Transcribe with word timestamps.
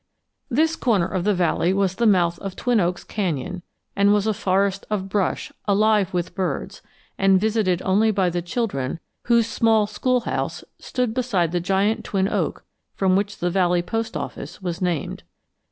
This 0.49 0.75
corner 0.75 1.05
of 1.07 1.25
the 1.25 1.33
valley 1.35 1.73
was 1.73 1.93
the 1.93 2.07
mouth 2.07 2.39
of 2.39 2.55
Twin 2.55 2.79
Oaks 2.79 3.03
Canyon, 3.03 3.61
and 3.95 4.11
was 4.11 4.25
a 4.25 4.33
forest 4.33 4.83
of 4.89 5.09
brush, 5.09 5.51
alive 5.67 6.11
with 6.11 6.33
birds, 6.33 6.81
and 7.19 7.39
visited 7.39 7.83
only 7.83 8.09
by 8.09 8.31
the 8.31 8.41
children 8.41 8.99
whose 9.25 9.45
small 9.45 9.85
schoolhouse 9.85 10.63
stood 10.79 11.13
beside 11.13 11.51
the 11.51 11.59
giant 11.59 12.03
twin 12.03 12.27
oak 12.27 12.65
from 12.95 13.15
which 13.15 13.37
the 13.37 13.51
valley 13.51 13.83
post 13.83 14.17
office 14.17 14.59
was 14.59 14.81
named. 14.81 15.21